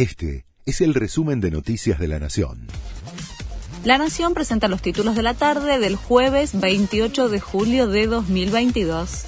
Este 0.00 0.46
es 0.64 0.80
el 0.80 0.94
resumen 0.94 1.42
de 1.42 1.50
Noticias 1.50 1.98
de 1.98 2.08
la 2.08 2.18
Nación. 2.18 2.68
La 3.84 3.98
Nación 3.98 4.32
presenta 4.32 4.66
los 4.66 4.80
títulos 4.80 5.14
de 5.14 5.22
la 5.22 5.34
tarde 5.34 5.78
del 5.78 5.94
jueves 5.94 6.58
28 6.58 7.28
de 7.28 7.38
julio 7.38 7.86
de 7.86 8.06
2022. 8.06 9.26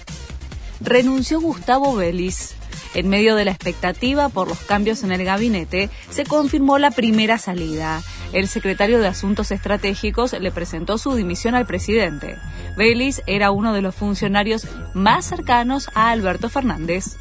Renunció 0.80 1.43
Gustavo 1.43 1.95
Vélez. 1.95 2.54
En 2.95 3.11
medio 3.11 3.37
de 3.37 3.45
la 3.45 3.50
expectativa 3.50 4.30
por 4.30 4.48
los 4.48 4.61
cambios 4.61 5.03
en 5.03 5.12
el 5.12 5.27
gabinete, 5.27 5.90
se 6.08 6.24
confirmó 6.24 6.79
la 6.79 6.91
primera 6.91 7.36
salida. 7.36 8.02
El 8.32 8.48
secretario 8.48 8.98
de 8.98 9.09
Asuntos 9.09 9.50
Estratégicos 9.50 10.32
le 10.32 10.52
presentó 10.52 10.96
su 10.96 11.14
dimisión 11.14 11.54
al 11.54 11.66
presidente. 11.66 12.39
Vélez 12.79 13.20
era 13.27 13.50
uno 13.50 13.75
de 13.75 13.82
los 13.82 13.95
funcionarios 13.95 14.66
más 14.95 15.27
cercanos 15.27 15.91
a 15.95 16.12
Alberto 16.12 16.48
Fernández. 16.48 17.18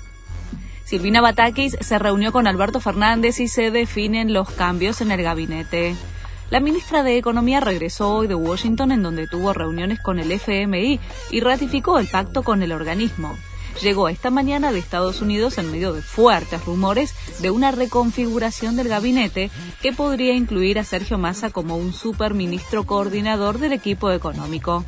Silvina 0.91 1.21
Batakis 1.21 1.77
se 1.79 1.99
reunió 1.99 2.33
con 2.33 2.47
Alberto 2.47 2.81
Fernández 2.81 3.39
y 3.39 3.47
se 3.47 3.71
definen 3.71 4.33
los 4.33 4.49
cambios 4.51 4.99
en 4.99 5.11
el 5.11 5.23
gabinete. 5.23 5.95
La 6.49 6.59
ministra 6.59 7.01
de 7.01 7.17
Economía 7.17 7.61
regresó 7.61 8.13
hoy 8.13 8.27
de 8.27 8.35
Washington 8.35 8.91
en 8.91 9.01
donde 9.01 9.25
tuvo 9.25 9.53
reuniones 9.53 10.01
con 10.01 10.19
el 10.19 10.29
FMI 10.29 10.99
y 11.31 11.39
ratificó 11.39 11.97
el 11.97 12.07
pacto 12.07 12.43
con 12.43 12.61
el 12.61 12.73
organismo 12.73 13.37
llegó 13.81 14.09
esta 14.09 14.31
mañana 14.31 14.73
de 14.73 14.79
Estados 14.79 15.21
Unidos 15.21 15.57
en 15.57 15.71
medio 15.71 15.93
de 15.93 16.01
fuertes 16.01 16.65
rumores 16.65 17.15
de 17.39 17.51
una 17.51 17.71
reconfiguración 17.71 18.75
del 18.75 18.89
gabinete 18.89 19.49
que 19.81 19.93
podría 19.93 20.33
incluir 20.33 20.77
a 20.77 20.83
Sergio 20.83 21.17
Massa 21.17 21.51
como 21.51 21.77
un 21.77 21.93
superministro 21.93 22.85
coordinador 22.85 23.59
del 23.59 23.71
equipo 23.71 24.11
económico. 24.11 24.83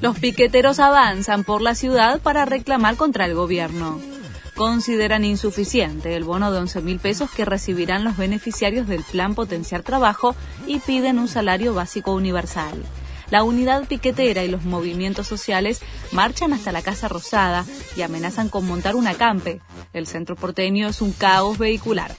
Los 0.00 0.18
piqueteros 0.18 0.80
avanzan 0.80 1.44
por 1.44 1.60
la 1.60 1.74
ciudad 1.74 2.18
para 2.22 2.46
reclamar 2.46 2.96
contra 2.96 3.26
el 3.26 3.34
gobierno. 3.34 4.15
Consideran 4.56 5.22
insuficiente 5.26 6.16
el 6.16 6.24
bono 6.24 6.50
de 6.50 6.58
11 6.60 6.80
mil 6.80 6.98
pesos 6.98 7.30
que 7.30 7.44
recibirán 7.44 8.04
los 8.04 8.16
beneficiarios 8.16 8.88
del 8.88 9.04
Plan 9.04 9.34
Potenciar 9.34 9.82
Trabajo 9.82 10.34
y 10.66 10.78
piden 10.78 11.18
un 11.18 11.28
salario 11.28 11.74
básico 11.74 12.12
universal. 12.12 12.82
La 13.30 13.42
unidad 13.42 13.86
piquetera 13.86 14.44
y 14.44 14.48
los 14.48 14.64
movimientos 14.64 15.26
sociales 15.26 15.82
marchan 16.10 16.54
hasta 16.54 16.72
la 16.72 16.80
Casa 16.80 17.06
Rosada 17.06 17.66
y 17.96 18.02
amenazan 18.02 18.48
con 18.48 18.66
montar 18.66 18.96
un 18.96 19.06
acampe. 19.06 19.60
El 19.92 20.06
centro 20.06 20.36
porteño 20.36 20.88
es 20.88 21.02
un 21.02 21.12
caos 21.12 21.58
vehicular. 21.58 22.16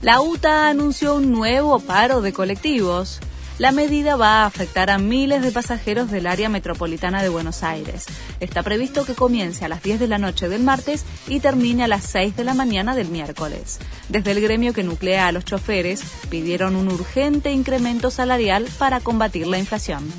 La 0.00 0.22
UTA 0.22 0.68
anunció 0.68 1.16
un 1.16 1.30
nuevo 1.30 1.78
paro 1.80 2.22
de 2.22 2.32
colectivos. 2.32 3.20
La 3.60 3.72
medida 3.72 4.16
va 4.16 4.40
a 4.40 4.46
afectar 4.46 4.88
a 4.88 4.96
miles 4.96 5.42
de 5.42 5.52
pasajeros 5.52 6.10
del 6.10 6.26
área 6.26 6.48
metropolitana 6.48 7.22
de 7.22 7.28
Buenos 7.28 7.62
Aires. 7.62 8.06
Está 8.40 8.62
previsto 8.62 9.04
que 9.04 9.14
comience 9.14 9.66
a 9.66 9.68
las 9.68 9.82
10 9.82 10.00
de 10.00 10.08
la 10.08 10.16
noche 10.16 10.48
del 10.48 10.62
martes 10.62 11.04
y 11.28 11.40
termine 11.40 11.84
a 11.84 11.86
las 11.86 12.04
6 12.04 12.36
de 12.36 12.44
la 12.44 12.54
mañana 12.54 12.94
del 12.94 13.08
miércoles. 13.08 13.78
Desde 14.08 14.30
el 14.30 14.40
gremio 14.40 14.72
que 14.72 14.82
nuclea 14.82 15.26
a 15.26 15.32
los 15.32 15.44
choferes, 15.44 16.00
pidieron 16.30 16.74
un 16.74 16.88
urgente 16.88 17.52
incremento 17.52 18.10
salarial 18.10 18.66
para 18.78 19.00
combatir 19.00 19.46
la 19.46 19.58
inflación. 19.58 20.10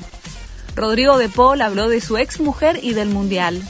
Rodrigo 0.76 1.18
de 1.18 1.28
Paul 1.28 1.62
habló 1.62 1.88
de 1.88 2.00
su 2.00 2.18
exmujer 2.18 2.78
y 2.80 2.94
del 2.94 3.08
Mundial. 3.08 3.60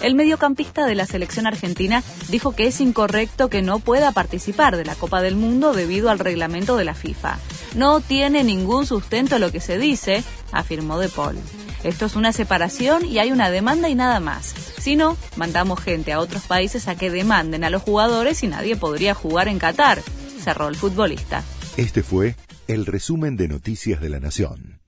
El 0.00 0.14
mediocampista 0.14 0.86
de 0.86 0.94
la 0.94 1.04
selección 1.04 1.46
argentina 1.46 2.02
dijo 2.30 2.56
que 2.56 2.68
es 2.68 2.80
incorrecto 2.80 3.50
que 3.50 3.60
no 3.60 3.80
pueda 3.80 4.12
participar 4.12 4.78
de 4.78 4.86
la 4.86 4.94
Copa 4.94 5.20
del 5.20 5.36
Mundo 5.36 5.74
debido 5.74 6.08
al 6.08 6.20
reglamento 6.20 6.78
de 6.78 6.86
la 6.86 6.94
FIFA. 6.94 7.36
No 7.74 8.00
tiene 8.00 8.42
ningún 8.44 8.86
sustento 8.86 9.38
lo 9.38 9.52
que 9.52 9.60
se 9.60 9.78
dice, 9.78 10.24
afirmó 10.52 10.98
De 10.98 11.08
Paul. 11.08 11.38
Esto 11.84 12.06
es 12.06 12.16
una 12.16 12.32
separación 12.32 13.06
y 13.06 13.18
hay 13.18 13.32
una 13.32 13.50
demanda 13.50 13.88
y 13.88 13.94
nada 13.94 14.20
más. 14.20 14.54
Si 14.78 14.96
no, 14.96 15.16
mandamos 15.36 15.80
gente 15.80 16.12
a 16.12 16.20
otros 16.20 16.42
países 16.42 16.88
a 16.88 16.96
que 16.96 17.10
demanden 17.10 17.64
a 17.64 17.70
los 17.70 17.82
jugadores 17.82 18.42
y 18.42 18.48
nadie 18.48 18.76
podría 18.76 19.14
jugar 19.14 19.48
en 19.48 19.58
Qatar, 19.58 20.02
cerró 20.42 20.68
el 20.68 20.76
futbolista. 20.76 21.42
Este 21.76 22.02
fue 22.02 22.34
el 22.66 22.86
resumen 22.86 23.36
de 23.36 23.48
Noticias 23.48 24.00
de 24.00 24.10
la 24.10 24.20
Nación. 24.20 24.79